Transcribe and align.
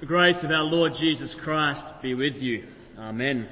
The 0.00 0.06
grace 0.06 0.38
of 0.44 0.52
our 0.52 0.62
Lord 0.62 0.92
Jesus 0.96 1.34
Christ 1.42 1.84
be 2.00 2.14
with 2.14 2.36
you. 2.36 2.68
Amen. 2.96 3.48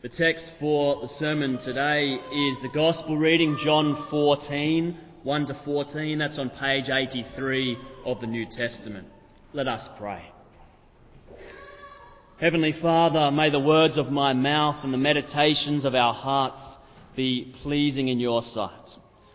The 0.00 0.08
text 0.08 0.44
for 0.60 1.00
the 1.00 1.08
sermon 1.18 1.58
today 1.64 2.04
is 2.12 2.56
the 2.62 2.70
Gospel 2.72 3.16
reading, 3.16 3.58
John 3.64 4.06
14, 4.08 4.96
1 5.24 5.46
to 5.46 5.60
14. 5.64 6.18
That's 6.20 6.38
on 6.38 6.50
page 6.50 6.84
83 6.88 7.76
of 8.06 8.20
the 8.20 8.28
New 8.28 8.46
Testament. 8.46 9.08
Let 9.52 9.66
us 9.66 9.88
pray. 9.98 10.22
Heavenly 12.38 12.74
Father, 12.80 13.32
may 13.32 13.50
the 13.50 13.58
words 13.58 13.98
of 13.98 14.06
my 14.06 14.34
mouth 14.34 14.84
and 14.84 14.94
the 14.94 14.98
meditations 14.98 15.84
of 15.84 15.96
our 15.96 16.14
hearts 16.14 16.60
be 17.16 17.56
pleasing 17.64 18.06
in 18.06 18.20
your 18.20 18.42
sight. 18.42 18.88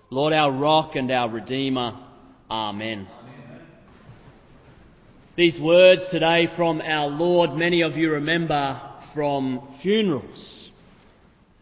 Lord, 0.09 0.31
our 0.31 0.53
rock 0.53 0.95
and 0.95 1.11
our 1.11 1.29
redeemer. 1.29 2.07
Amen. 2.49 3.05
These 5.37 5.59
words 5.61 6.01
today 6.09 6.47
from 6.55 6.81
our 6.81 7.09
Lord, 7.09 7.53
many 7.53 7.83
of 7.83 7.95
you 7.95 8.09
remember 8.09 8.81
from 9.13 9.77
funerals. 9.83 10.71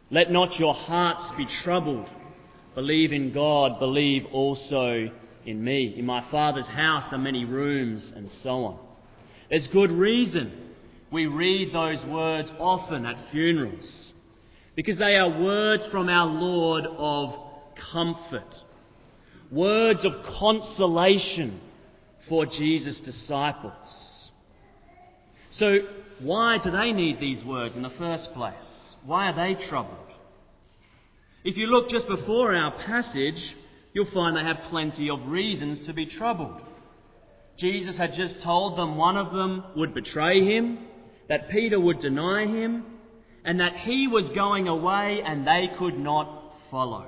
Let 0.09 0.31
not 0.31 0.57
your 0.57 0.73
hearts 0.73 1.29
be 1.35 1.45
troubled. 1.61 2.07
Believe 2.73 3.11
in 3.11 3.33
God, 3.33 3.77
believe 3.77 4.27
also 4.31 5.09
in 5.45 5.61
me. 5.61 5.93
In 5.97 6.05
my 6.05 6.25
Father's 6.31 6.69
house 6.69 7.11
are 7.11 7.17
many 7.17 7.43
rooms, 7.43 8.13
and 8.15 8.29
so 8.29 8.63
on. 8.63 8.79
There's 9.49 9.67
good 9.73 9.91
reason 9.91 10.69
we 11.11 11.25
read 11.25 11.73
those 11.73 12.01
words 12.05 12.49
often 12.57 13.05
at 13.05 13.29
funerals, 13.33 14.13
because 14.77 14.97
they 14.97 15.17
are 15.17 15.41
words 15.41 15.85
from 15.91 16.07
our 16.07 16.27
Lord 16.27 16.85
of 16.85 17.31
comfort, 17.91 18.55
words 19.51 20.05
of 20.05 20.13
consolation 20.39 21.59
for 22.27 22.45
Jesus' 22.45 22.99
disciples. 23.03 24.29
So, 25.51 25.79
why 26.19 26.57
do 26.63 26.71
they 26.71 26.91
need 26.91 27.19
these 27.19 27.43
words 27.43 27.75
in 27.75 27.81
the 27.81 27.89
first 27.97 28.29
place? 28.33 28.53
Why 29.05 29.29
are 29.29 29.35
they 29.35 29.61
troubled? 29.69 30.11
If 31.43 31.57
you 31.57 31.67
look 31.67 31.89
just 31.89 32.07
before 32.07 32.55
our 32.55 32.71
passage, 32.85 33.55
you'll 33.93 34.11
find 34.13 34.35
they 34.35 34.43
have 34.43 34.69
plenty 34.69 35.09
of 35.09 35.27
reasons 35.27 35.85
to 35.87 35.93
be 35.93 36.05
troubled. 36.05 36.61
Jesus 37.57 37.97
had 37.97 38.13
just 38.13 38.43
told 38.43 38.77
them 38.77 38.97
one 38.97 39.15
of 39.15 39.31
them 39.31 39.63
would 39.75 39.93
betray 39.93 40.43
him, 40.43 40.79
that 41.29 41.49
Peter 41.49 41.79
would 41.79 41.99
deny 41.99 42.45
him, 42.45 42.85
and 43.45 43.59
that 43.59 43.75
he 43.75 44.07
was 44.07 44.29
going 44.35 44.67
away 44.67 45.21
and 45.25 45.47
they 45.47 45.69
could 45.77 45.97
not 45.97 46.51
follow. 46.69 47.07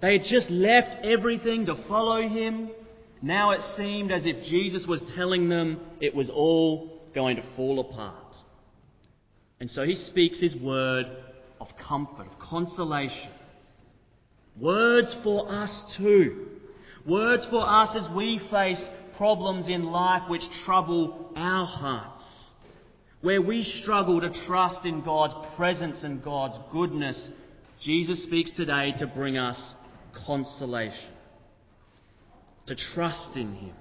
They 0.00 0.14
had 0.14 0.22
just 0.22 0.50
left 0.50 1.04
everything 1.04 1.66
to 1.66 1.74
follow 1.88 2.26
him, 2.26 2.70
now 3.22 3.50
it 3.50 3.60
seemed 3.76 4.12
as 4.12 4.24
if 4.24 4.44
Jesus 4.44 4.86
was 4.86 5.02
telling 5.16 5.48
them 5.48 5.80
it 6.00 6.14
was 6.14 6.30
all 6.30 7.00
going 7.14 7.36
to 7.36 7.42
fall 7.56 7.80
apart. 7.80 8.34
And 9.60 9.70
so 9.70 9.82
he 9.84 9.94
speaks 9.94 10.40
his 10.40 10.54
word 10.56 11.06
of 11.60 11.66
comfort, 11.88 12.26
of 12.30 12.38
consolation. 12.38 13.32
Words 14.60 15.14
for 15.24 15.50
us 15.50 15.96
too. 15.96 16.46
Words 17.06 17.46
for 17.50 17.68
us 17.68 17.96
as 17.96 18.08
we 18.14 18.40
face 18.50 18.80
problems 19.16 19.68
in 19.68 19.84
life 19.84 20.28
which 20.28 20.42
trouble 20.64 21.32
our 21.34 21.66
hearts. 21.66 22.24
Where 23.20 23.42
we 23.42 23.64
struggle 23.82 24.20
to 24.20 24.30
trust 24.46 24.84
in 24.84 25.02
God's 25.02 25.34
presence 25.56 26.04
and 26.04 26.22
God's 26.22 26.56
goodness, 26.72 27.30
Jesus 27.82 28.22
speaks 28.24 28.52
today 28.56 28.92
to 28.98 29.08
bring 29.08 29.36
us 29.36 29.74
consolation 30.24 31.17
to 32.68 32.76
trust 32.94 33.36
in 33.36 33.54
Him. 33.54 33.74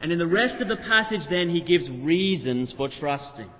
And 0.00 0.12
in 0.12 0.18
the 0.18 0.26
rest 0.26 0.56
of 0.60 0.68
the 0.68 0.76
passage, 0.76 1.22
then, 1.28 1.50
he 1.50 1.60
gives 1.60 1.90
reasons 1.90 2.72
for 2.76 2.88
trusting, 2.88 3.50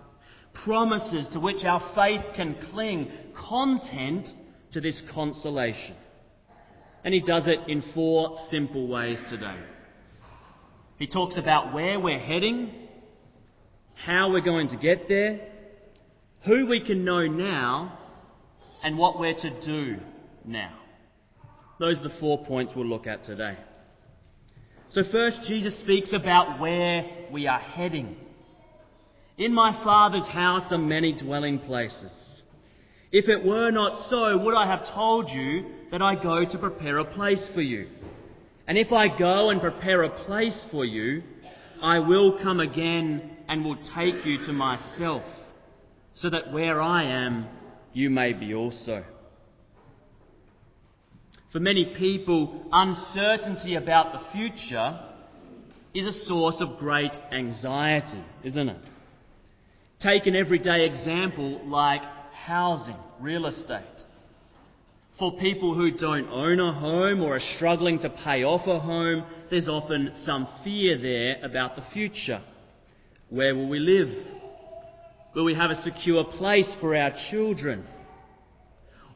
promises 0.64 1.28
to 1.33 1.41
which 1.41 1.64
our 1.64 1.80
faith 1.95 2.34
can 2.36 2.56
cling, 2.70 3.11
content 3.48 4.28
to 4.72 4.80
this 4.80 5.03
consolation. 5.12 5.96
And 7.05 7.12
he 7.12 7.20
does 7.20 7.48
it 7.48 7.68
in 7.68 7.83
four 7.95 8.36
simple 8.51 8.86
ways 8.86 9.18
today. 9.30 9.58
He 10.98 11.07
talks 11.07 11.36
about 11.36 11.73
where 11.73 11.98
we're 11.98 12.18
heading, 12.18 12.73
how 13.95 14.30
we're 14.30 14.41
going 14.41 14.68
to 14.68 14.77
get 14.77 15.08
there, 15.08 15.41
who 16.45 16.67
we 16.67 16.85
can 16.85 17.05
know 17.05 17.27
now, 17.27 17.98
and 18.83 18.96
what 18.96 19.18
we're 19.18 19.35
to 19.35 19.61
do 19.64 19.96
now. 20.45 20.77
Those 21.80 21.98
are 21.98 22.08
the 22.08 22.17
four 22.20 22.45
points 22.45 22.74
we'll 22.77 22.86
look 22.86 23.07
at 23.07 23.24
today. 23.24 23.57
So, 24.90 25.02
first, 25.12 25.42
Jesus 25.46 25.78
speaks 25.80 26.14
about 26.14 26.60
where 26.60 27.04
we 27.30 27.46
are 27.46 27.58
heading. 27.58 28.16
In 29.36 29.52
my 29.52 29.84
Father's 29.84 30.26
house 30.26 30.72
are 30.72 30.78
many 30.78 31.12
dwelling 31.12 31.58
places. 31.58 32.10
If 33.12 33.28
it 33.28 33.44
were 33.44 33.70
not 33.70 34.08
so, 34.08 34.38
would 34.38 34.54
I 34.54 34.66
have 34.66 34.86
told 34.94 35.28
you 35.28 35.66
that 35.90 36.00
I 36.00 36.14
go 36.14 36.42
to 36.50 36.58
prepare 36.58 36.98
a 36.98 37.04
place 37.04 37.50
for 37.54 37.60
you? 37.60 37.88
And 38.66 38.78
if 38.78 38.90
I 38.90 39.14
go 39.14 39.50
and 39.50 39.60
prepare 39.60 40.04
a 40.04 40.24
place 40.24 40.66
for 40.70 40.86
you, 40.86 41.22
I 41.82 41.98
will 41.98 42.38
come 42.42 42.58
again 42.58 43.36
and 43.46 43.66
will 43.66 43.78
take 43.94 44.24
you 44.24 44.38
to 44.46 44.52
myself, 44.55 45.22
so 46.14 46.30
that 46.30 46.50
where 46.50 46.80
I 46.80 47.05
am, 47.05 47.46
you 47.92 48.08
may 48.08 48.32
be 48.32 48.55
also. 48.55 49.05
For 51.53 51.61
many 51.61 51.95
people, 51.97 52.67
uncertainty 52.70 53.77
about 53.77 54.13
the 54.13 54.33
future 54.33 55.01
is 55.95 56.07
a 56.07 56.27
source 56.27 56.57
of 56.61 56.79
great 56.79 57.13
anxiety, 57.33 58.23
isn't 58.45 58.69
it? 58.69 58.83
Take 60.01 60.27
an 60.27 60.36
everyday 60.36 60.85
example 60.85 61.67
like 61.67 62.03
housing, 62.45 62.97
real 63.20 63.47
estate. 63.47 63.83
For 65.19 65.33
people 65.39 65.75
who 65.75 65.91
don't 65.91 66.29
own 66.29 66.61
a 66.61 66.73
home 66.73 67.23
or 67.23 67.36
are 67.36 67.57
struggling 67.57 67.98
to 68.01 68.11
pay 68.11 68.45
off 68.45 68.69
a 68.69 68.79
home, 68.79 69.25
there's 69.51 69.69
often 69.69 70.13
some 70.25 70.47
fear 70.63 70.97
there 71.01 71.45
about 71.45 71.75
the 71.75 71.83
future. 71.92 72.42
Where 73.30 73.55
will 73.55 73.69
we 73.69 73.80
live? 73.80 74.09
Will 75.35 75.45
we 75.45 75.55
have 75.55 75.70
a 75.70 75.83
secure 75.83 76.25
place 76.25 76.77
for 76.80 76.95
our 76.95 77.13
children? 77.30 77.85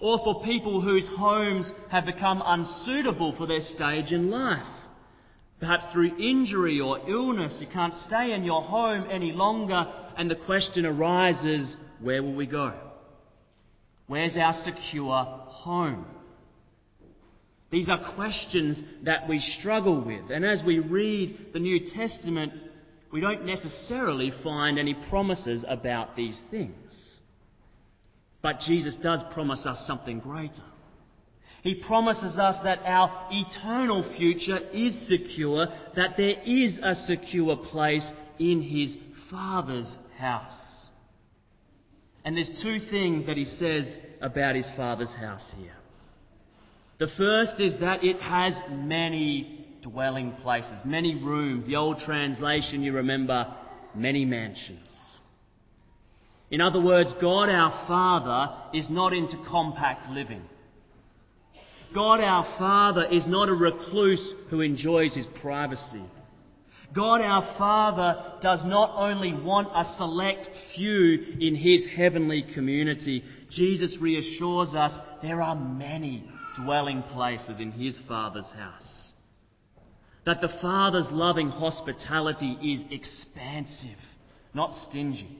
Or 0.02 0.18
for 0.24 0.42
people 0.42 0.80
whose 0.80 1.08
homes 1.16 1.70
have 1.88 2.04
become 2.04 2.42
unsuitable 2.44 3.34
for 3.36 3.46
their 3.46 3.60
stage 3.60 4.10
in 4.10 4.30
life. 4.30 4.66
Perhaps 5.60 5.84
through 5.92 6.18
injury 6.18 6.80
or 6.80 7.08
illness, 7.08 7.56
you 7.60 7.68
can't 7.72 7.94
stay 8.08 8.32
in 8.32 8.42
your 8.42 8.62
home 8.62 9.06
any 9.08 9.30
longer, 9.30 9.86
and 10.18 10.28
the 10.28 10.34
question 10.34 10.84
arises 10.84 11.76
where 12.00 12.20
will 12.20 12.34
we 12.34 12.46
go? 12.46 12.74
Where's 14.08 14.36
our 14.36 14.60
secure 14.64 15.24
home? 15.24 16.04
These 17.70 17.88
are 17.88 18.14
questions 18.16 18.82
that 19.04 19.28
we 19.28 19.38
struggle 19.38 20.04
with, 20.04 20.32
and 20.32 20.44
as 20.44 20.62
we 20.66 20.80
read 20.80 21.52
the 21.52 21.60
New 21.60 21.86
Testament, 21.94 22.52
we 23.12 23.20
don't 23.20 23.46
necessarily 23.46 24.32
find 24.42 24.80
any 24.80 24.96
promises 25.08 25.64
about 25.68 26.16
these 26.16 26.38
things. 26.50 27.11
But 28.42 28.60
Jesus 28.60 28.96
does 28.96 29.22
promise 29.32 29.64
us 29.64 29.86
something 29.86 30.18
greater. 30.18 30.64
He 31.62 31.76
promises 31.76 32.38
us 32.38 32.56
that 32.64 32.80
our 32.84 33.28
eternal 33.30 34.02
future 34.16 34.58
is 34.72 35.08
secure, 35.08 35.68
that 35.94 36.16
there 36.16 36.40
is 36.44 36.80
a 36.82 36.96
secure 37.06 37.56
place 37.56 38.06
in 38.40 38.62
His 38.62 38.96
Father's 39.30 39.96
house. 40.18 40.52
And 42.24 42.36
there's 42.36 42.60
two 42.62 42.80
things 42.90 43.26
that 43.26 43.36
He 43.36 43.44
says 43.44 43.96
about 44.20 44.56
His 44.56 44.68
Father's 44.76 45.14
house 45.14 45.52
here. 45.56 45.76
The 46.98 47.08
first 47.16 47.60
is 47.60 47.78
that 47.80 48.02
it 48.02 48.20
has 48.20 48.54
many 48.70 49.66
dwelling 49.82 50.32
places, 50.42 50.74
many 50.84 51.14
rooms. 51.14 51.66
The 51.66 51.76
old 51.76 51.98
translation, 51.98 52.82
you 52.82 52.92
remember, 52.92 53.54
many 53.94 54.24
mansions. 54.24 54.88
In 56.52 56.60
other 56.60 56.82
words, 56.82 57.10
God 57.18 57.48
our 57.48 57.86
Father 57.88 58.54
is 58.74 58.90
not 58.90 59.14
into 59.14 59.42
compact 59.48 60.10
living. 60.10 60.42
God 61.94 62.20
our 62.20 62.44
Father 62.58 63.06
is 63.10 63.26
not 63.26 63.48
a 63.48 63.54
recluse 63.54 64.34
who 64.50 64.60
enjoys 64.60 65.14
his 65.14 65.26
privacy. 65.40 66.04
God 66.94 67.22
our 67.22 67.56
Father 67.56 68.34
does 68.42 68.60
not 68.66 68.92
only 68.94 69.32
want 69.32 69.68
a 69.74 69.96
select 69.96 70.50
few 70.76 71.38
in 71.40 71.54
his 71.54 71.88
heavenly 71.96 72.44
community. 72.54 73.24
Jesus 73.50 73.96
reassures 73.98 74.74
us 74.74 74.92
there 75.22 75.40
are 75.40 75.56
many 75.56 76.22
dwelling 76.62 77.02
places 77.14 77.60
in 77.60 77.72
his 77.72 77.98
Father's 78.06 78.50
house. 78.54 79.12
That 80.26 80.42
the 80.42 80.52
Father's 80.60 81.08
loving 81.10 81.48
hospitality 81.48 82.58
is 82.62 82.84
expansive, 82.90 83.98
not 84.52 84.70
stingy. 84.86 85.38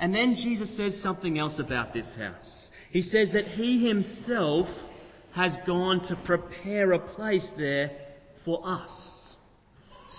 And 0.00 0.14
then 0.14 0.34
Jesus 0.34 0.76
says 0.76 1.00
something 1.02 1.38
else 1.38 1.60
about 1.60 1.92
this 1.92 2.12
house. 2.16 2.68
He 2.90 3.02
says 3.02 3.28
that 3.34 3.44
he 3.44 3.86
himself 3.86 4.66
has 5.34 5.52
gone 5.66 6.00
to 6.08 6.20
prepare 6.24 6.92
a 6.92 6.98
place 6.98 7.46
there 7.56 7.90
for 8.44 8.60
us. 8.64 8.90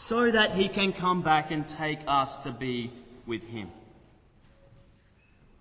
so 0.07 0.31
that 0.31 0.51
he 0.51 0.69
can 0.69 0.93
come 0.93 1.21
back 1.21 1.51
and 1.51 1.65
take 1.77 1.99
us 2.07 2.29
to 2.43 2.51
be 2.51 2.91
with 3.27 3.41
him. 3.43 3.69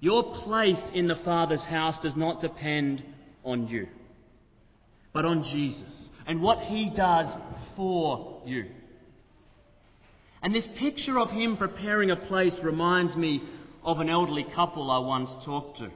Your 0.00 0.22
place 0.44 0.81
in 0.94 1.08
the 1.08 1.17
Father's 1.25 1.64
house 1.64 1.99
does 2.02 2.17
not 2.17 2.40
depend 2.40 3.02
on 3.44 3.69
you, 3.69 3.87
but 5.12 5.25
on 5.25 5.43
Jesus 5.52 6.08
and 6.26 6.40
what 6.40 6.58
he 6.61 6.90
does 6.96 7.26
for 7.76 8.40
you. 8.46 8.67
And 10.43 10.55
this 10.55 10.67
picture 10.78 11.19
of 11.19 11.28
him 11.31 11.56
preparing 11.56 12.11
a 12.11 12.17
place 12.17 12.58
reminds 12.62 13.14
me 13.17 13.43
of 13.82 13.99
an 14.00 14.09
elderly 14.09 14.47
couple 14.55 14.91
I 14.91 14.99
once 14.99 15.31
talked 15.44 15.79
to. 15.79 15.91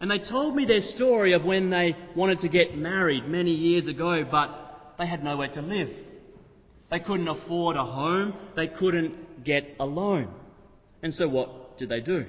And 0.00 0.10
they 0.10 0.18
told 0.18 0.54
me 0.54 0.66
their 0.66 0.80
story 0.80 1.32
of 1.32 1.44
when 1.44 1.70
they 1.70 1.96
wanted 2.14 2.40
to 2.40 2.48
get 2.48 2.76
married 2.76 3.26
many 3.26 3.52
years 3.52 3.86
ago, 3.86 4.24
but 4.30 4.94
they 4.98 5.06
had 5.06 5.24
nowhere 5.24 5.48
to 5.52 5.62
live. 5.62 5.90
They 6.90 7.00
couldn't 7.00 7.28
afford 7.28 7.76
a 7.76 7.84
home, 7.84 8.34
they 8.54 8.68
couldn't 8.68 9.44
get 9.44 9.64
a 9.80 9.84
loan. 9.84 10.28
And 11.02 11.14
so 11.14 11.28
what 11.28 11.78
did 11.78 11.88
they 11.88 12.00
do? 12.00 12.26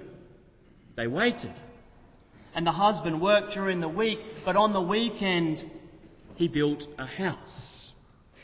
They 0.96 1.08
waited. 1.08 1.54
And 2.56 2.66
the 2.66 2.72
husband 2.72 3.22
worked 3.22 3.54
during 3.54 3.82
the 3.82 3.88
week, 3.88 4.20
but 4.46 4.56
on 4.56 4.74
the 4.74 4.82
weekend 4.82 5.58
he 6.36 6.48
built 6.48 6.84
a 6.98 7.06
house. 7.06 7.92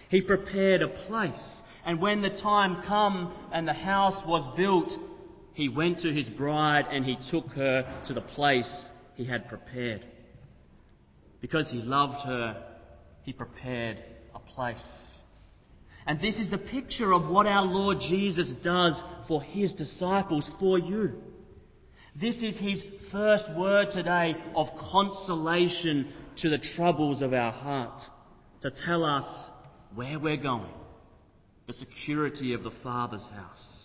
He 0.10 0.22
prepared 0.22 0.82
a 0.82 0.88
place. 0.88 1.62
And 1.86 2.00
when 2.00 2.22
the 2.22 2.30
time 2.30 2.84
come 2.88 3.34
and 3.52 3.68
the 3.68 3.74
house 3.74 4.22
was 4.28 4.56
built, 4.56 4.92
he 5.54 5.70
went 5.70 6.00
to 6.00 6.12
his 6.12 6.28
bride 6.30 6.86
and 6.92 7.06
he 7.06 7.18
took 7.30 7.48
her 7.50 8.04
to 8.08 8.14
the 8.14 8.22
place 8.22 8.70
he 9.16 9.26
had 9.26 9.48
prepared. 9.48 10.06
Because 11.42 11.70
he 11.70 11.78
loved 11.78 12.26
her, 12.26 12.64
he 13.24 13.34
prepared 13.34 14.02
a 14.34 14.40
place. 14.40 14.84
And 16.06 16.20
this 16.20 16.36
is 16.36 16.50
the 16.50 16.58
picture 16.58 17.14
of 17.14 17.30
what 17.30 17.46
our 17.46 17.64
Lord 17.64 17.98
Jesus 18.10 18.52
does 18.64 19.02
for 19.28 19.42
his 19.42 19.74
disciples, 19.74 20.50
for 20.60 20.78
you. 20.78 21.14
This 22.20 22.36
is 22.38 22.60
his 22.60 22.84
first 23.12 23.46
word 23.58 23.88
today 23.94 24.36
of 24.56 24.68
consolation 24.92 26.12
to 26.38 26.50
the 26.50 26.60
troubles 26.76 27.22
of 27.22 27.34
our 27.34 27.52
heart, 27.52 28.02
to 28.62 28.72
tell 28.86 29.04
us 29.04 29.26
where 29.96 30.20
we're 30.20 30.38
going, 30.38 30.74
the 31.68 31.74
security 31.74 32.54
of 32.54 32.64
the 32.64 32.72
Father's 32.82 33.28
house. 33.34 33.83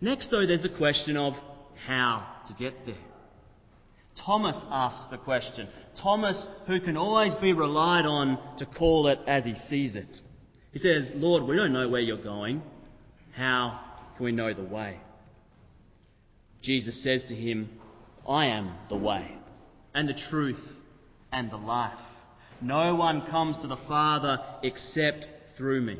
Next, 0.00 0.30
though, 0.30 0.46
there's 0.46 0.62
the 0.62 0.68
question 0.68 1.16
of 1.16 1.34
how 1.86 2.26
to 2.48 2.54
get 2.54 2.86
there. 2.86 2.94
Thomas 4.24 4.56
asks 4.70 5.06
the 5.10 5.18
question. 5.18 5.68
Thomas, 6.02 6.46
who 6.66 6.80
can 6.80 6.96
always 6.96 7.34
be 7.36 7.52
relied 7.52 8.06
on 8.06 8.56
to 8.58 8.66
call 8.66 9.08
it 9.08 9.18
as 9.26 9.44
he 9.44 9.54
sees 9.54 9.96
it. 9.96 10.14
He 10.72 10.78
says, 10.78 11.10
Lord, 11.14 11.44
we 11.44 11.56
don't 11.56 11.72
know 11.72 11.88
where 11.88 12.00
you're 12.00 12.22
going. 12.22 12.62
How 13.34 13.80
can 14.16 14.24
we 14.24 14.32
know 14.32 14.52
the 14.52 14.62
way? 14.62 14.98
Jesus 16.62 17.02
says 17.02 17.24
to 17.28 17.34
him, 17.34 17.70
I 18.28 18.46
am 18.46 18.74
the 18.88 18.96
way, 18.96 19.30
and 19.94 20.08
the 20.08 20.20
truth, 20.30 20.60
and 21.32 21.50
the 21.50 21.56
life. 21.56 21.98
No 22.60 22.94
one 22.94 23.26
comes 23.30 23.56
to 23.62 23.66
the 23.66 23.78
Father 23.88 24.38
except 24.62 25.26
through 25.56 25.80
me. 25.80 25.98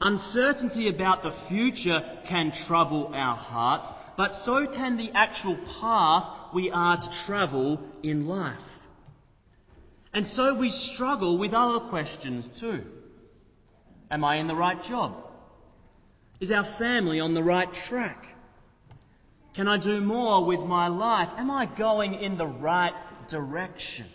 Uncertainty 0.00 0.88
about 0.88 1.22
the 1.22 1.34
future 1.48 2.00
can 2.28 2.52
trouble 2.66 3.10
our 3.14 3.36
hearts, 3.36 3.86
but 4.16 4.30
so 4.44 4.66
can 4.72 4.96
the 4.96 5.10
actual 5.12 5.56
path 5.80 6.54
we 6.54 6.70
are 6.70 6.96
to 6.96 7.24
travel 7.26 7.80
in 8.02 8.26
life. 8.26 8.58
And 10.14 10.26
so 10.26 10.54
we 10.54 10.70
struggle 10.94 11.38
with 11.38 11.52
other 11.52 11.88
questions 11.88 12.48
too. 12.60 12.84
Am 14.10 14.24
I 14.24 14.36
in 14.36 14.46
the 14.46 14.54
right 14.54 14.82
job? 14.84 15.14
Is 16.40 16.50
our 16.50 16.76
family 16.78 17.18
on 17.18 17.34
the 17.34 17.42
right 17.42 17.68
track? 17.88 18.24
Can 19.54 19.66
I 19.66 19.76
do 19.78 20.00
more 20.00 20.46
with 20.46 20.60
my 20.60 20.86
life? 20.86 21.28
Am 21.36 21.50
I 21.50 21.66
going 21.66 22.14
in 22.14 22.38
the 22.38 22.46
right 22.46 22.92
direction? 23.28 24.06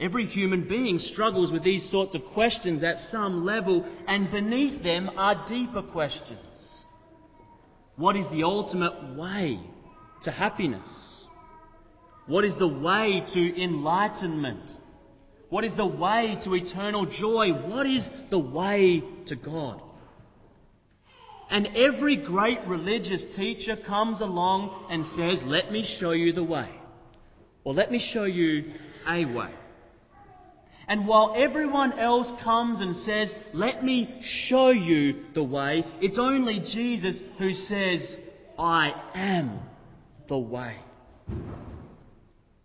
Every 0.00 0.26
human 0.26 0.68
being 0.68 0.98
struggles 0.98 1.50
with 1.50 1.64
these 1.64 1.90
sorts 1.90 2.14
of 2.14 2.22
questions 2.32 2.84
at 2.84 3.10
some 3.10 3.44
level, 3.44 3.84
and 4.06 4.30
beneath 4.30 4.82
them 4.82 5.10
are 5.16 5.48
deeper 5.48 5.82
questions. 5.82 6.38
What 7.96 8.16
is 8.16 8.24
the 8.30 8.44
ultimate 8.44 9.16
way 9.16 9.60
to 10.22 10.30
happiness? 10.30 10.88
What 12.26 12.44
is 12.44 12.54
the 12.58 12.68
way 12.68 13.22
to 13.34 13.62
enlightenment? 13.62 14.70
What 15.48 15.64
is 15.64 15.72
the 15.76 15.86
way 15.86 16.38
to 16.44 16.54
eternal 16.54 17.06
joy? 17.06 17.48
What 17.52 17.86
is 17.86 18.06
the 18.30 18.38
way 18.38 19.02
to 19.26 19.34
God? 19.34 19.82
And 21.50 21.68
every 21.74 22.16
great 22.16 22.58
religious 22.68 23.24
teacher 23.34 23.76
comes 23.86 24.20
along 24.20 24.88
and 24.90 25.04
says, 25.16 25.42
Let 25.46 25.72
me 25.72 25.82
show 25.98 26.10
you 26.10 26.32
the 26.32 26.44
way. 26.44 26.68
Or 27.64 27.72
let 27.72 27.90
me 27.90 27.98
show 28.12 28.24
you 28.24 28.64
a 29.08 29.24
way. 29.24 29.50
And 30.88 31.06
while 31.06 31.34
everyone 31.36 31.98
else 31.98 32.28
comes 32.42 32.80
and 32.80 32.96
says, 33.04 33.28
Let 33.52 33.84
me 33.84 34.20
show 34.48 34.70
you 34.70 35.24
the 35.34 35.44
way, 35.44 35.84
it's 36.00 36.18
only 36.18 36.60
Jesus 36.60 37.18
who 37.38 37.52
says, 37.52 38.16
I 38.58 38.92
am 39.14 39.60
the 40.28 40.38
way. 40.38 40.76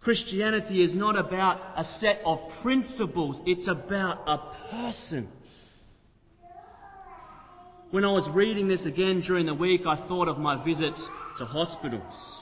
Christianity 0.01 0.83
is 0.83 0.93
not 0.93 1.17
about 1.17 1.61
a 1.77 1.83
set 1.99 2.21
of 2.25 2.39
principles, 2.61 3.39
it's 3.45 3.67
about 3.67 4.27
a 4.27 4.69
person. 4.69 5.29
When 7.91 8.03
I 8.03 8.11
was 8.11 8.27
reading 8.33 8.67
this 8.67 8.85
again 8.85 9.21
during 9.25 9.45
the 9.45 9.53
week, 9.53 9.81
I 9.85 10.07
thought 10.07 10.27
of 10.27 10.37
my 10.37 10.63
visits 10.63 11.01
to 11.37 11.45
hospitals. 11.45 12.41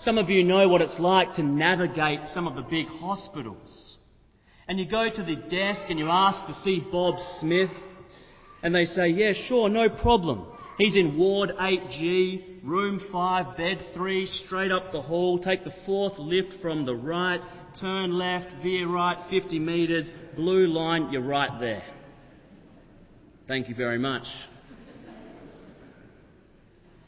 Some 0.00 0.16
of 0.16 0.30
you 0.30 0.44
know 0.44 0.68
what 0.68 0.80
it's 0.80 0.98
like 0.98 1.34
to 1.34 1.42
navigate 1.42 2.20
some 2.32 2.46
of 2.46 2.54
the 2.54 2.62
big 2.62 2.86
hospitals. 2.86 3.91
And 4.68 4.78
you 4.78 4.88
go 4.88 5.08
to 5.08 5.22
the 5.22 5.36
desk 5.36 5.82
and 5.88 5.98
you 5.98 6.08
ask 6.08 6.46
to 6.46 6.54
see 6.62 6.82
Bob 6.90 7.14
Smith, 7.40 7.70
and 8.62 8.74
they 8.74 8.84
say, 8.84 9.08
Yeah, 9.08 9.32
sure, 9.48 9.68
no 9.68 9.88
problem. 9.88 10.46
He's 10.78 10.96
in 10.96 11.18
Ward 11.18 11.50
8G, 11.60 12.64
room 12.64 13.00
5, 13.10 13.56
bed 13.56 13.86
3, 13.94 14.26
straight 14.46 14.72
up 14.72 14.92
the 14.92 15.02
hall. 15.02 15.38
Take 15.38 15.64
the 15.64 15.74
fourth 15.84 16.18
lift 16.18 16.54
from 16.62 16.86
the 16.86 16.94
right, 16.94 17.40
turn 17.80 18.12
left, 18.12 18.46
veer 18.62 18.88
right, 18.88 19.18
50 19.28 19.58
metres, 19.58 20.10
blue 20.36 20.66
line, 20.66 21.10
you're 21.12 21.22
right 21.22 21.60
there. 21.60 21.84
Thank 23.48 23.68
you 23.68 23.74
very 23.74 23.98
much. 23.98 24.24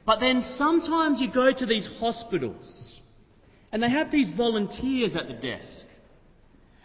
But 0.05 0.21
then 0.21 0.45
sometimes 0.57 1.21
you 1.21 1.33
go 1.33 1.51
to 1.57 1.65
these 1.67 1.89
hospitals 1.99 3.01
and 3.73 3.83
they 3.83 3.91
have 3.91 4.11
these 4.11 4.31
volunteers 4.37 5.17
at 5.17 5.29
the 5.29 5.35
desk. 5.35 5.87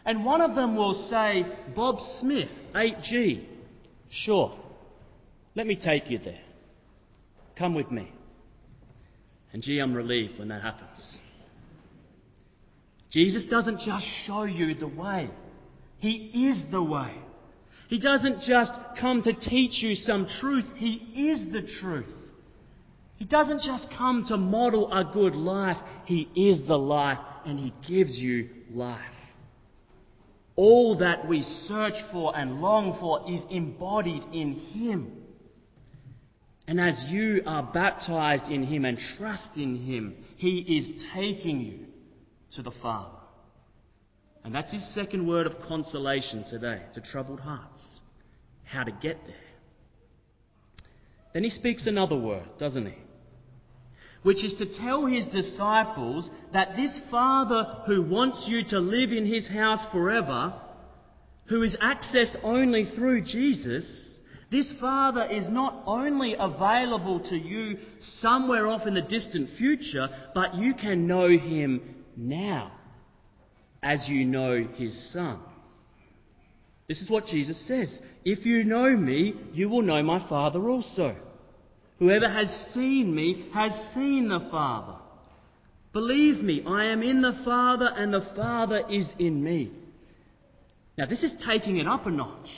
And 0.05 0.25
one 0.25 0.41
of 0.41 0.55
them 0.55 0.75
will 0.75 1.07
say, 1.09 1.45
Bob 1.75 1.97
Smith, 2.19 2.49
8G. 2.73 3.45
Sure, 4.09 4.57
let 5.55 5.67
me 5.67 5.77
take 5.83 6.09
you 6.09 6.17
there. 6.17 6.41
Come 7.57 7.75
with 7.75 7.91
me. 7.91 8.11
And 9.51 9.61
gee, 9.61 9.79
I'm 9.79 9.93
relieved 9.93 10.39
when 10.39 10.47
that 10.49 10.61
happens. 10.61 11.19
Jesus 13.11 13.47
doesn't 13.49 13.79
just 13.79 14.05
show 14.25 14.43
you 14.43 14.75
the 14.75 14.87
way, 14.87 15.29
He 15.97 16.47
is 16.49 16.71
the 16.71 16.81
way. 16.81 17.13
He 17.89 17.99
doesn't 17.99 18.41
just 18.41 18.71
come 19.01 19.23
to 19.23 19.33
teach 19.33 19.81
you 19.81 19.95
some 19.95 20.27
truth, 20.39 20.65
He 20.75 21.29
is 21.31 21.51
the 21.51 21.67
truth. 21.81 22.05
He 23.17 23.25
doesn't 23.25 23.63
just 23.63 23.87
come 23.97 24.23
to 24.29 24.37
model 24.37 24.93
a 24.93 25.03
good 25.11 25.35
life, 25.35 25.77
He 26.05 26.29
is 26.35 26.65
the 26.67 26.77
life 26.77 27.17
and 27.45 27.59
He 27.59 27.73
gives 27.87 28.11
you 28.17 28.49
life. 28.71 29.01
All 30.59 30.97
that 30.97 31.25
we 31.25 31.41
search 31.69 31.93
for 32.11 32.37
and 32.37 32.59
long 32.59 32.97
for 32.99 33.31
is 33.33 33.39
embodied 33.49 34.25
in 34.33 34.55
Him. 34.73 35.13
And 36.67 36.81
as 36.81 37.01
you 37.07 37.43
are 37.45 37.63
baptized 37.63 38.51
in 38.51 38.63
Him 38.63 38.83
and 38.83 38.97
trust 39.17 39.55
in 39.55 39.77
Him, 39.85 40.17
He 40.35 40.57
is 40.57 41.05
taking 41.13 41.61
you 41.61 41.85
to 42.55 42.61
the 42.61 42.73
Father. 42.81 43.19
And 44.43 44.53
that's 44.53 44.69
his 44.69 44.93
second 44.93 45.25
word 45.29 45.47
of 45.47 45.53
consolation 45.65 46.43
today 46.43 46.81
to 46.93 46.99
troubled 46.99 47.39
hearts. 47.39 48.01
How 48.65 48.83
to 48.83 48.91
get 48.91 49.17
there. 49.25 49.35
Then 51.33 51.45
he 51.45 51.51
speaks 51.51 51.87
another 51.87 52.17
word, 52.17 52.49
doesn't 52.57 52.85
he? 52.85 52.97
Which 54.23 54.43
is 54.43 54.55
to 54.55 54.77
tell 54.77 55.05
his 55.05 55.25
disciples 55.27 56.29
that 56.53 56.75
this 56.75 56.97
Father 57.11 57.83
who 57.85 58.01
wants 58.01 58.45
you 58.47 58.63
to 58.69 58.79
live 58.79 59.11
in 59.11 59.25
his 59.25 59.47
house 59.47 59.85
forever, 59.91 60.53
who 61.45 61.61
is 61.63 61.75
accessed 61.81 62.37
only 62.43 62.85
through 62.95 63.21
Jesus, 63.21 63.85
this 64.51 64.71
Father 64.79 65.23
is 65.23 65.47
not 65.47 65.83
only 65.85 66.35
available 66.39 67.19
to 67.29 67.35
you 67.35 67.77
somewhere 68.19 68.67
off 68.67 68.87
in 68.87 68.95
the 68.95 69.01
distant 69.01 69.49
future, 69.57 70.09
but 70.33 70.55
you 70.55 70.73
can 70.73 71.07
know 71.07 71.29
him 71.29 71.81
now 72.15 72.71
as 73.83 74.07
you 74.07 74.25
know 74.25 74.67
his 74.75 75.13
Son. 75.13 75.39
This 76.87 76.99
is 77.01 77.09
what 77.09 77.27
Jesus 77.27 77.67
says. 77.67 77.99
If 78.25 78.45
you 78.45 78.63
know 78.63 78.89
me, 78.97 79.35
you 79.53 79.69
will 79.69 79.83
know 79.83 80.01
my 80.01 80.27
Father 80.27 80.67
also. 80.67 81.15
Whoever 81.99 82.27
has 82.27 82.49
seen 82.73 83.13
me 83.13 83.49
has 83.53 83.71
seen 83.93 84.29
the 84.29 84.47
Father. 84.49 84.98
Believe 85.91 86.43
me, 86.43 86.63
I 86.67 86.85
am 86.85 87.01
in 87.01 87.21
the 87.21 87.39
Father 87.43 87.89
and 87.95 88.13
the 88.13 88.27
Father 88.35 88.83
is 88.89 89.09
in 89.17 89.43
me. 89.43 89.71
Now, 90.97 91.05
this 91.07 91.23
is 91.23 91.33
taking 91.45 91.77
it 91.77 91.87
up 91.87 92.05
a 92.05 92.11
notch. 92.11 92.49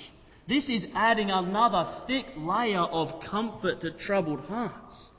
This 0.50 0.68
is 0.68 0.86
adding 0.96 1.30
another 1.32 2.04
thick 2.08 2.26
layer 2.36 2.82
of 2.82 3.22
comfort 3.30 3.82
to 3.82 3.92
troubled 3.92 4.42
hearts. 4.42 5.12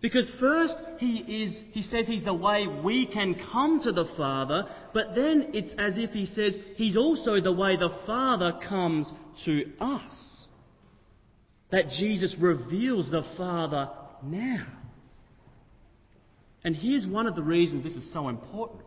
Because 0.00 0.28
first 0.40 0.74
he 0.98 1.18
is, 1.18 1.62
he 1.70 1.82
says 1.82 2.06
he's 2.08 2.24
the 2.24 2.34
way 2.34 2.66
we 2.66 3.06
can 3.06 3.36
come 3.52 3.80
to 3.84 3.92
the 3.92 4.06
Father, 4.16 4.66
but 4.92 5.14
then 5.14 5.50
it's 5.54 5.72
as 5.78 5.96
if 5.96 6.10
he 6.10 6.26
says 6.26 6.56
he's 6.74 6.96
also 6.96 7.40
the 7.40 7.52
way 7.52 7.76
the 7.76 7.96
Father 8.04 8.58
comes 8.68 9.12
to 9.44 9.70
us. 9.80 10.48
That 11.70 11.88
Jesus 11.88 12.34
reveals 12.40 13.12
the 13.12 13.22
Father 13.36 13.90
now. 14.24 14.66
And 16.64 16.76
here's 16.76 17.06
one 17.06 17.26
of 17.26 17.34
the 17.34 17.42
reasons 17.42 17.84
this 17.84 17.94
is 17.94 18.12
so 18.12 18.28
important. 18.28 18.82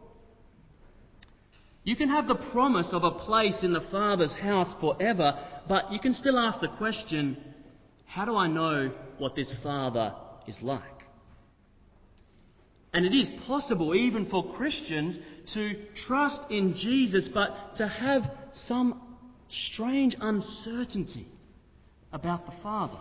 You 1.84 1.96
can 1.96 2.10
have 2.10 2.28
the 2.28 2.36
promise 2.52 2.90
of 2.92 3.04
a 3.04 3.12
place 3.12 3.58
in 3.62 3.74
the 3.74 3.86
Father's 3.92 4.34
house 4.34 4.74
forever, 4.80 5.38
but 5.68 5.92
you 5.92 6.00
can 6.00 6.14
still 6.14 6.40
ask 6.40 6.60
the 6.60 6.70
question 6.78 7.38
how 8.06 8.26
do 8.26 8.36
I 8.36 8.48
know 8.48 8.92
what 9.18 9.36
this 9.36 9.52
Father 9.62 10.14
is 10.48 10.58
like? 10.62 10.82
And 12.94 13.06
it 13.06 13.14
is 13.14 13.30
possible, 13.46 13.94
even 13.94 14.30
for 14.30 14.56
Christians, 14.56 15.20
to 15.54 15.74
trust 16.08 16.50
in 16.50 16.76
Jesus, 16.76 17.28
but 17.34 17.76
to 17.76 17.88
have 17.88 18.24
some 18.68 19.02
strange 19.50 20.16
uncertainty 20.20 21.28
about 22.14 22.46
the 22.46 22.54
Father. 22.64 22.98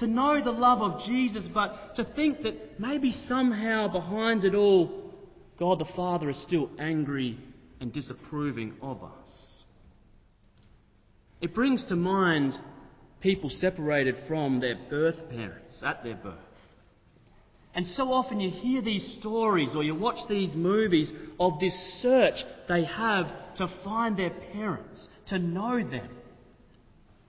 To 0.00 0.06
know 0.06 0.42
the 0.42 0.50
love 0.50 0.80
of 0.80 1.02
Jesus, 1.06 1.46
but 1.52 1.94
to 1.96 2.04
think 2.16 2.42
that 2.42 2.80
maybe 2.80 3.10
somehow 3.10 3.88
behind 3.88 4.44
it 4.44 4.54
all, 4.54 5.12
God 5.58 5.78
the 5.78 5.92
Father 5.94 6.30
is 6.30 6.42
still 6.42 6.70
angry 6.78 7.38
and 7.80 7.92
disapproving 7.92 8.74
of 8.80 9.04
us. 9.04 9.62
It 11.42 11.54
brings 11.54 11.84
to 11.88 11.96
mind 11.96 12.54
people 13.20 13.50
separated 13.50 14.14
from 14.26 14.60
their 14.60 14.76
birth 14.88 15.16
parents 15.28 15.82
at 15.84 16.02
their 16.02 16.16
birth. 16.16 16.38
And 17.74 17.86
so 17.86 18.10
often 18.10 18.40
you 18.40 18.50
hear 18.50 18.80
these 18.80 19.18
stories 19.20 19.70
or 19.76 19.84
you 19.84 19.94
watch 19.94 20.26
these 20.30 20.54
movies 20.54 21.12
of 21.38 21.60
this 21.60 21.74
search 22.00 22.36
they 22.68 22.84
have 22.84 23.26
to 23.56 23.68
find 23.84 24.16
their 24.16 24.32
parents, 24.52 25.06
to 25.28 25.38
know 25.38 25.78
them. 25.78 26.08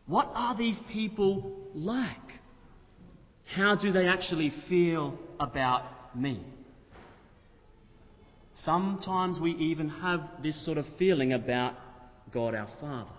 What 0.07 0.31
are 0.33 0.55
these 0.55 0.79
people 0.91 1.69
like? 1.75 2.17
How 3.55 3.75
do 3.75 3.91
they 3.91 4.07
actually 4.07 4.51
feel 4.69 5.17
about 5.39 6.15
me? 6.15 6.41
Sometimes 8.63 9.39
we 9.39 9.51
even 9.51 9.89
have 9.89 10.21
this 10.41 10.63
sort 10.65 10.77
of 10.77 10.85
feeling 10.97 11.33
about 11.33 11.73
God 12.33 12.55
our 12.55 12.69
Father. 12.79 13.09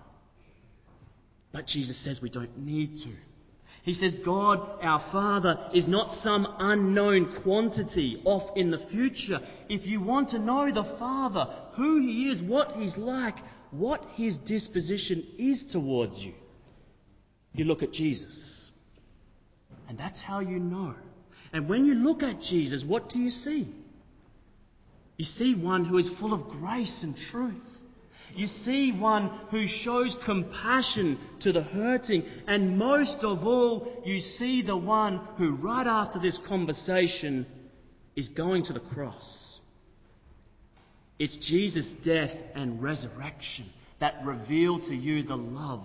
But 1.53 1.67
Jesus 1.67 2.03
says 2.05 2.21
we 2.23 2.31
don't 2.31 2.57
need 2.59 2.95
to. 3.05 3.13
He 3.83 3.95
says 3.95 4.15
God 4.25 4.79
our 4.81 5.05
Father 5.11 5.69
is 5.75 5.89
not 5.89 6.23
some 6.23 6.47
unknown 6.59 7.43
quantity 7.43 8.23
off 8.25 8.57
in 8.57 8.71
the 8.71 8.87
future. 8.91 9.41
If 9.69 9.87
you 9.87 10.01
want 10.01 10.31
to 10.31 10.39
know 10.39 10.73
the 10.73 10.97
Father, 10.99 11.47
who 11.77 12.01
He 12.01 12.29
is, 12.29 12.41
what 12.43 12.77
He's 12.77 12.97
like, 12.97 13.35
what 13.71 14.03
His 14.15 14.37
disposition 14.47 15.27
is 15.37 15.65
towards 15.73 16.17
you, 16.19 16.33
you 17.55 17.65
look 17.65 17.83
at 17.83 17.93
Jesus. 17.93 18.62
And 19.93 20.01
that's 20.01 20.23
how 20.23 20.41
you 20.41 20.59
know. 20.59 20.95
And 21.53 21.69
when 21.69 21.85
you 21.85 21.93
look 21.93 22.23
at 22.23 22.41
Jesus, 22.41 22.83
what 22.83 23.11
do 23.11 23.19
you 23.19 23.29
see? 23.29 23.69
You 25.19 25.27
see 25.27 25.55
one 25.55 25.85
who 25.85 25.99
is 25.99 26.09
full 26.19 26.33
of 26.33 26.49
grace 26.49 27.01
and 27.03 27.15
truth. 27.31 27.53
You 28.35 28.47
see 28.65 28.91
one 28.91 29.29
who 29.51 29.67
shows 29.67 30.17
compassion 30.25 31.19
to 31.43 31.53
the 31.53 31.61
hurting. 31.61 32.25
And 32.47 32.79
most 32.79 33.19
of 33.23 33.45
all, 33.45 34.03
you 34.07 34.21
see 34.39 34.63
the 34.63 34.79
one 34.79 35.21
who, 35.37 35.57
right 35.57 35.87
after 35.87 36.19
this 36.19 36.39
conversation, 36.49 37.45
is 38.17 38.31
going 38.31 38.65
to 38.65 38.73
the 38.73 38.81
cross. 38.81 39.59
It's 41.19 41.37
Jesus' 41.37 41.93
death 42.03 42.35
and 42.55 42.83
resurrection 42.83 43.67
that 44.01 44.25
reveal 44.25 44.79
to 44.89 44.95
you 44.95 45.23
the 45.23 45.37
love 45.37 45.85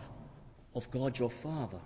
of 0.73 0.83
God 0.93 1.17
your 1.17 1.31
Father. 1.43 1.81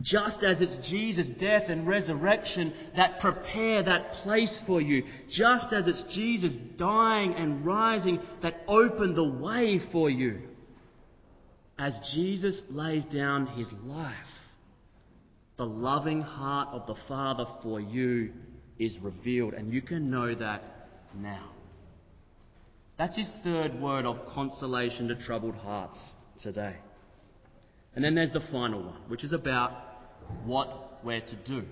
Just 0.00 0.42
as 0.42 0.60
it's 0.60 0.88
Jesus' 0.88 1.28
death 1.38 1.64
and 1.68 1.86
resurrection 1.86 2.72
that 2.96 3.20
prepare 3.20 3.82
that 3.82 4.12
place 4.22 4.60
for 4.66 4.80
you. 4.80 5.04
Just 5.30 5.72
as 5.72 5.86
it's 5.86 6.02
Jesus 6.14 6.56
dying 6.78 7.34
and 7.34 7.64
rising 7.64 8.20
that 8.42 8.62
open 8.66 9.14
the 9.14 9.28
way 9.28 9.80
for 9.92 10.08
you. 10.08 10.40
As 11.78 11.98
Jesus 12.14 12.62
lays 12.70 13.04
down 13.06 13.46
his 13.46 13.68
life, 13.84 14.14
the 15.56 15.66
loving 15.66 16.20
heart 16.20 16.68
of 16.72 16.86
the 16.86 16.96
Father 17.06 17.44
for 17.62 17.80
you 17.80 18.32
is 18.78 18.98
revealed, 19.02 19.54
and 19.54 19.72
you 19.72 19.82
can 19.82 20.10
know 20.10 20.34
that 20.34 20.62
now. 21.16 21.50
That's 22.98 23.16
his 23.16 23.28
third 23.42 23.80
word 23.80 24.06
of 24.06 24.16
consolation 24.34 25.08
to 25.08 25.14
troubled 25.14 25.54
hearts 25.54 25.98
today. 26.40 26.76
And 27.94 28.04
then 28.04 28.14
there's 28.14 28.32
the 28.32 28.42
final 28.50 28.82
one, 28.82 29.00
which 29.08 29.24
is 29.24 29.32
about 29.32 29.72
what 30.44 31.04
we're 31.04 31.20
to 31.20 31.36
do. 31.46 31.64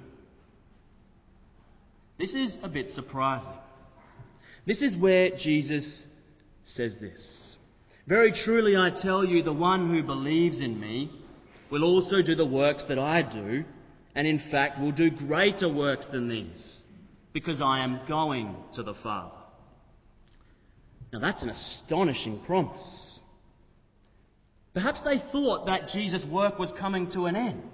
This 2.18 2.34
is 2.34 2.58
a 2.62 2.68
bit 2.68 2.90
surprising. 2.90 3.56
This 4.66 4.82
is 4.82 4.96
where 4.96 5.30
Jesus 5.30 6.04
says 6.64 6.94
this 7.00 7.56
Very 8.06 8.32
truly 8.44 8.76
I 8.76 8.90
tell 8.90 9.24
you, 9.24 9.42
the 9.42 9.52
one 9.52 9.88
who 9.88 10.02
believes 10.02 10.60
in 10.60 10.78
me 10.78 11.10
will 11.70 11.84
also 11.84 12.20
do 12.20 12.34
the 12.34 12.46
works 12.46 12.84
that 12.88 12.98
I 12.98 13.22
do, 13.22 13.64
and 14.14 14.26
in 14.26 14.42
fact 14.50 14.78
will 14.78 14.92
do 14.92 15.10
greater 15.10 15.72
works 15.72 16.06
than 16.12 16.28
these, 16.28 16.80
because 17.32 17.62
I 17.62 17.82
am 17.82 18.00
going 18.06 18.54
to 18.74 18.82
the 18.82 18.94
Father. 19.02 19.36
Now 21.12 21.20
that's 21.20 21.42
an 21.42 21.48
astonishing 21.48 22.42
promise. 22.44 23.09
Perhaps 24.72 25.00
they 25.04 25.18
thought 25.32 25.66
that 25.66 25.88
Jesus' 25.92 26.24
work 26.30 26.58
was 26.58 26.72
coming 26.78 27.10
to 27.12 27.26
an 27.26 27.36
end. 27.36 27.70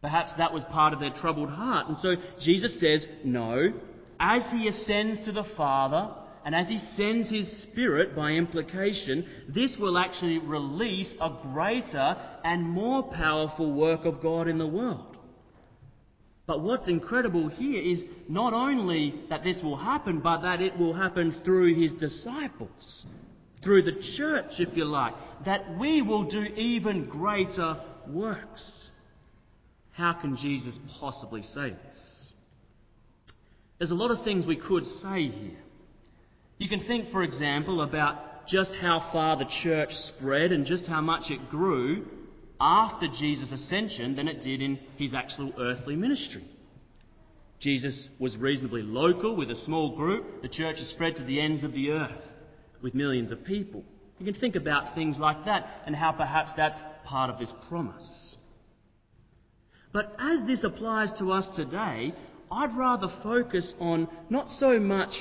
Perhaps 0.00 0.32
that 0.38 0.52
was 0.52 0.64
part 0.64 0.92
of 0.92 1.00
their 1.00 1.12
troubled 1.12 1.50
heart. 1.50 1.88
And 1.88 1.96
so 1.98 2.14
Jesus 2.40 2.78
says, 2.80 3.06
No, 3.24 3.72
as 4.18 4.42
he 4.50 4.68
ascends 4.68 5.24
to 5.24 5.32
the 5.32 5.44
Father, 5.56 6.10
and 6.44 6.54
as 6.54 6.68
he 6.68 6.78
sends 6.96 7.30
his 7.30 7.62
Spirit 7.62 8.14
by 8.14 8.30
implication, 8.30 9.26
this 9.48 9.76
will 9.78 9.98
actually 9.98 10.38
release 10.38 11.12
a 11.20 11.30
greater 11.42 12.16
and 12.44 12.62
more 12.62 13.02
powerful 13.12 13.72
work 13.72 14.04
of 14.04 14.22
God 14.22 14.48
in 14.48 14.58
the 14.58 14.66
world. 14.66 15.16
But 16.46 16.62
what's 16.62 16.88
incredible 16.88 17.48
here 17.48 17.80
is 17.82 18.04
not 18.28 18.52
only 18.52 19.22
that 19.28 19.42
this 19.42 19.60
will 19.62 19.76
happen, 19.76 20.20
but 20.20 20.42
that 20.42 20.60
it 20.60 20.78
will 20.78 20.94
happen 20.94 21.34
through 21.44 21.74
his 21.74 21.92
disciples 21.94 23.06
through 23.66 23.82
the 23.82 24.00
church, 24.16 24.52
if 24.60 24.76
you 24.76 24.84
like, 24.84 25.12
that 25.44 25.76
we 25.76 26.00
will 26.00 26.22
do 26.30 26.42
even 26.42 27.06
greater 27.06 27.82
works. 28.08 28.90
How 29.90 30.12
can 30.12 30.36
Jesus 30.36 30.78
possibly 31.00 31.42
say 31.42 31.70
this? 31.70 32.32
There's 33.78 33.90
a 33.90 33.94
lot 33.94 34.12
of 34.12 34.22
things 34.22 34.46
we 34.46 34.56
could 34.56 34.84
say 35.02 35.26
here. 35.26 35.58
You 36.58 36.68
can 36.68 36.86
think, 36.86 37.10
for 37.10 37.24
example, 37.24 37.82
about 37.82 38.46
just 38.46 38.70
how 38.80 39.10
far 39.12 39.36
the 39.36 39.50
church 39.64 39.90
spread 39.90 40.52
and 40.52 40.64
just 40.64 40.86
how 40.86 41.00
much 41.00 41.24
it 41.30 41.50
grew 41.50 42.06
after 42.60 43.08
Jesus' 43.18 43.50
ascension 43.50 44.14
than 44.14 44.28
it 44.28 44.42
did 44.42 44.62
in 44.62 44.78
his 44.96 45.12
actual 45.12 45.52
earthly 45.58 45.96
ministry. 45.96 46.44
Jesus 47.58 48.08
was 48.20 48.36
reasonably 48.36 48.82
local 48.82 49.34
with 49.34 49.50
a 49.50 49.56
small 49.64 49.96
group. 49.96 50.42
The 50.42 50.48
church 50.48 50.76
has 50.78 50.88
spread 50.90 51.16
to 51.16 51.24
the 51.24 51.40
ends 51.40 51.64
of 51.64 51.72
the 51.72 51.90
earth 51.90 52.22
with 52.82 52.94
millions 52.94 53.32
of 53.32 53.44
people. 53.44 53.84
You 54.18 54.24
can 54.24 54.40
think 54.40 54.56
about 54.56 54.94
things 54.94 55.18
like 55.18 55.44
that 55.44 55.82
and 55.86 55.94
how 55.94 56.12
perhaps 56.12 56.50
that's 56.56 56.78
part 57.04 57.30
of 57.30 57.38
this 57.38 57.52
promise. 57.68 58.36
But 59.92 60.16
as 60.18 60.46
this 60.46 60.64
applies 60.64 61.10
to 61.18 61.32
us 61.32 61.46
today, 61.56 62.12
I'd 62.50 62.76
rather 62.76 63.08
focus 63.22 63.74
on 63.80 64.08
not 64.30 64.48
so 64.48 64.78
much 64.78 65.12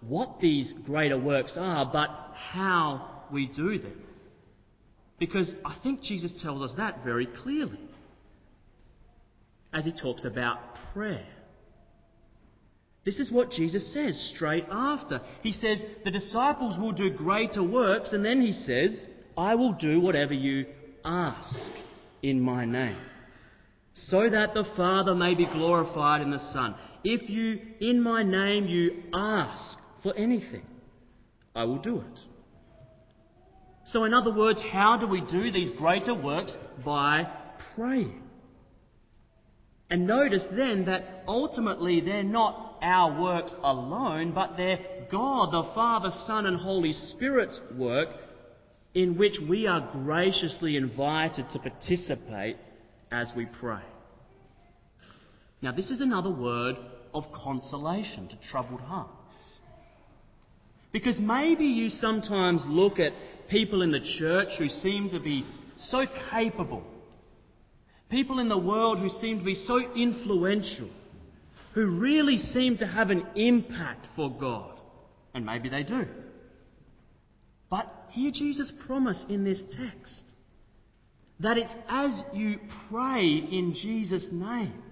what 0.00 0.40
these 0.40 0.72
greater 0.84 1.18
works 1.18 1.54
are, 1.56 1.88
but 1.90 2.08
how 2.34 3.24
we 3.32 3.46
do 3.46 3.78
them. 3.78 4.02
Because 5.18 5.50
I 5.64 5.76
think 5.82 6.02
Jesus 6.02 6.40
tells 6.42 6.62
us 6.62 6.74
that 6.76 7.04
very 7.04 7.26
clearly 7.26 7.78
as 9.72 9.84
he 9.84 9.92
talks 9.92 10.24
about 10.24 10.58
prayer. 10.92 11.26
This 13.04 13.18
is 13.18 13.30
what 13.30 13.50
Jesus 13.50 13.92
says 13.92 14.32
straight 14.34 14.64
after. 14.70 15.20
He 15.42 15.52
says, 15.52 15.78
The 16.04 16.10
disciples 16.10 16.78
will 16.78 16.92
do 16.92 17.10
greater 17.10 17.62
works, 17.62 18.12
and 18.12 18.24
then 18.24 18.40
he 18.40 18.52
says, 18.52 19.06
I 19.36 19.54
will 19.54 19.72
do 19.72 20.00
whatever 20.00 20.32
you 20.32 20.66
ask 21.04 21.70
in 22.22 22.40
my 22.40 22.64
name, 22.64 22.96
so 24.08 24.30
that 24.30 24.54
the 24.54 24.64
Father 24.76 25.14
may 25.14 25.34
be 25.34 25.44
glorified 25.44 26.22
in 26.22 26.30
the 26.30 26.52
Son. 26.52 26.74
If 27.02 27.28
you, 27.28 27.60
in 27.80 28.02
my 28.02 28.22
name, 28.22 28.66
you 28.66 29.02
ask 29.12 29.78
for 30.02 30.16
anything, 30.16 30.64
I 31.54 31.64
will 31.64 31.78
do 31.78 32.00
it. 32.00 32.20
So, 33.88 34.04
in 34.04 34.14
other 34.14 34.32
words, 34.32 34.58
how 34.72 34.96
do 34.96 35.06
we 35.06 35.20
do 35.20 35.52
these 35.52 35.70
greater 35.72 36.14
works? 36.14 36.52
By 36.82 37.26
praying. 37.76 38.22
And 39.90 40.06
notice 40.06 40.44
then 40.50 40.86
that 40.86 41.24
ultimately 41.28 42.00
they're 42.00 42.22
not 42.22 42.73
our 42.84 43.20
works 43.20 43.52
alone, 43.62 44.32
but 44.32 44.56
they're 44.56 44.78
God, 45.10 45.52
the 45.52 45.74
Father, 45.74 46.10
Son, 46.26 46.46
and 46.46 46.56
Holy 46.56 46.92
Spirit's 46.92 47.58
work 47.76 48.10
in 48.94 49.18
which 49.18 49.38
we 49.48 49.66
are 49.66 49.90
graciously 49.92 50.76
invited 50.76 51.46
to 51.52 51.58
participate 51.58 52.56
as 53.10 53.26
we 53.36 53.46
pray. 53.60 53.82
Now, 55.62 55.72
this 55.72 55.90
is 55.90 56.00
another 56.00 56.30
word 56.30 56.76
of 57.12 57.24
consolation 57.32 58.28
to 58.28 58.36
troubled 58.50 58.80
hearts. 58.80 59.34
Because 60.92 61.18
maybe 61.18 61.64
you 61.64 61.88
sometimes 61.88 62.62
look 62.66 62.98
at 62.98 63.12
people 63.48 63.82
in 63.82 63.90
the 63.90 64.00
church 64.18 64.48
who 64.58 64.68
seem 64.68 65.08
to 65.10 65.18
be 65.18 65.44
so 65.88 66.04
capable, 66.30 66.84
people 68.10 68.38
in 68.38 68.48
the 68.48 68.58
world 68.58 69.00
who 69.00 69.08
seem 69.20 69.38
to 69.38 69.44
be 69.44 69.54
so 69.66 69.80
influential, 69.96 70.90
who 71.74 71.86
really 71.86 72.36
seem 72.36 72.76
to 72.78 72.86
have 72.86 73.10
an 73.10 73.26
impact 73.34 74.06
for 74.14 74.30
God. 74.30 74.78
And 75.34 75.44
maybe 75.44 75.68
they 75.68 75.82
do. 75.82 76.06
But 77.68 77.92
hear 78.10 78.30
Jesus' 78.30 78.72
promise 78.86 79.24
in 79.28 79.44
this 79.44 79.60
text 79.76 80.30
that 81.40 81.58
it's 81.58 81.74
as 81.88 82.12
you 82.32 82.58
pray 82.88 83.24
in 83.24 83.74
Jesus' 83.74 84.28
name 84.30 84.82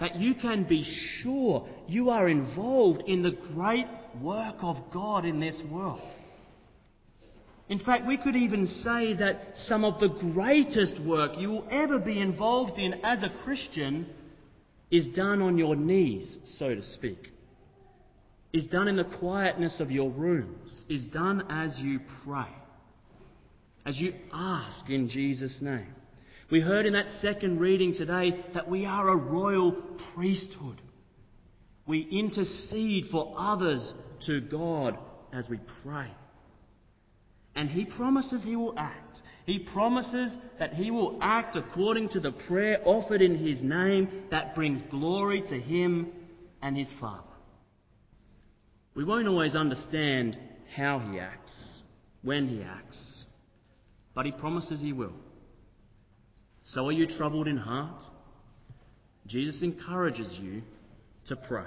that 0.00 0.16
you 0.16 0.34
can 0.34 0.64
be 0.64 0.84
sure 1.22 1.66
you 1.86 2.10
are 2.10 2.28
involved 2.28 3.02
in 3.06 3.22
the 3.22 3.36
great 3.54 3.86
work 4.20 4.56
of 4.62 4.76
God 4.92 5.24
in 5.24 5.40
this 5.40 5.60
world. 5.70 6.00
In 7.68 7.78
fact, 7.78 8.06
we 8.06 8.16
could 8.16 8.34
even 8.34 8.66
say 8.66 9.14
that 9.14 9.52
some 9.66 9.84
of 9.84 10.00
the 10.00 10.08
greatest 10.08 11.00
work 11.06 11.32
you 11.38 11.50
will 11.50 11.68
ever 11.70 11.98
be 11.98 12.18
involved 12.18 12.78
in 12.78 12.94
as 13.04 13.22
a 13.22 13.44
Christian 13.44 14.06
is 14.90 15.06
done 15.14 15.40
on 15.40 15.56
your 15.56 15.76
knees, 15.76 16.38
so 16.58 16.74
to 16.74 16.82
speak, 16.82 17.28
is 18.52 18.66
done 18.66 18.88
in 18.88 18.96
the 18.96 19.04
quietness 19.04 19.80
of 19.80 19.90
your 19.90 20.10
rooms, 20.10 20.84
is 20.88 21.04
done 21.06 21.44
as 21.48 21.78
you 21.78 22.00
pray, 22.24 22.48
as 23.86 23.98
you 23.98 24.12
ask 24.32 24.88
in 24.90 25.08
Jesus' 25.08 25.58
name. 25.60 25.94
We 26.50 26.60
heard 26.60 26.86
in 26.86 26.94
that 26.94 27.06
second 27.20 27.60
reading 27.60 27.94
today 27.94 28.44
that 28.54 28.68
we 28.68 28.84
are 28.84 29.08
a 29.08 29.16
royal 29.16 29.72
priesthood. 30.14 30.80
We 31.86 32.08
intercede 32.10 33.06
for 33.12 33.34
others 33.38 33.94
to 34.26 34.40
God 34.40 34.98
as 35.32 35.48
we 35.48 35.60
pray. 35.84 36.10
And 37.54 37.70
He 37.70 37.84
promises 37.84 38.42
He 38.42 38.56
will 38.56 38.74
act. 38.76 39.20
He 39.46 39.58
promises 39.58 40.36
that 40.58 40.74
He 40.74 40.90
will 40.90 41.18
act 41.20 41.56
according 41.56 42.10
to 42.10 42.20
the 42.20 42.32
prayer 42.32 42.80
offered 42.84 43.22
in 43.22 43.38
His 43.44 43.62
name 43.62 44.08
that 44.30 44.54
brings 44.54 44.80
glory 44.90 45.42
to 45.48 45.60
Him 45.60 46.08
and 46.62 46.76
His 46.76 46.90
Father. 47.00 47.22
We 48.94 49.04
won't 49.04 49.28
always 49.28 49.54
understand 49.54 50.38
how 50.76 50.98
He 50.98 51.18
acts, 51.18 51.82
when 52.22 52.48
He 52.48 52.62
acts, 52.62 53.24
but 54.14 54.26
He 54.26 54.32
promises 54.32 54.80
He 54.80 54.92
will. 54.92 55.14
So 56.64 56.86
are 56.86 56.92
you 56.92 57.06
troubled 57.06 57.48
in 57.48 57.56
heart? 57.56 58.02
Jesus 59.26 59.62
encourages 59.62 60.38
you 60.40 60.62
to 61.26 61.36
pray. 61.36 61.64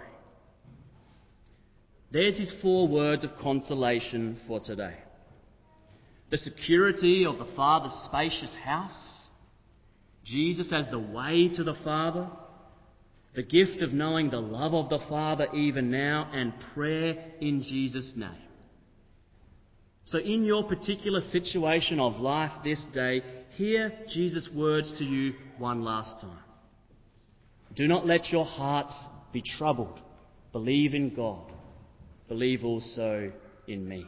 There's 2.12 2.38
his 2.38 2.54
four 2.62 2.88
words 2.88 3.24
of 3.24 3.32
consolation 3.42 4.40
for 4.48 4.60
today 4.60 4.98
the 6.34 6.38
security 6.40 7.28
of 7.28 7.38
the 7.38 7.54
Father's 7.56 7.94
spacious 8.06 8.56
house, 8.66 9.00
Jesus 10.26 10.74
as 10.74 10.86
the 10.90 10.98
way 10.98 11.48
to 11.56 11.64
the 11.64 11.76
Father, 11.84 12.28
the 13.36 13.44
gift 13.44 13.84
of 13.84 13.94
knowing 13.94 14.32
the 14.32 14.40
love 14.40 14.74
of 14.74 14.90
the 14.90 15.06
Father 15.08 15.46
even 15.54 15.92
now, 15.92 16.32
and 16.34 16.52
prayer 16.74 17.34
in 17.40 17.62
Jesus' 17.62 18.14
name. 18.16 18.32
So, 20.06 20.18
in 20.18 20.44
your 20.44 20.64
particular 20.64 21.22
situation 21.22 22.00
of 22.00 22.20
life 22.20 22.64
this 22.64 22.84
day, 22.96 23.22
hear 23.52 23.94
Jesus' 24.12 24.50
words 24.56 24.92
to 24.98 25.04
you 25.04 25.36
one 25.60 25.84
last 25.84 26.20
time. 26.20 26.40
Do 27.76 27.88
not 27.88 28.08
let 28.08 28.32
your 28.32 28.46
hearts 28.46 29.06
be 29.32 29.44
troubled. 29.44 30.00
Believe 30.52 30.96
in 30.96 31.14
God. 31.14 31.52
Believe 32.28 32.64
also 32.64 33.32
in 33.68 33.88
me. 33.88 34.08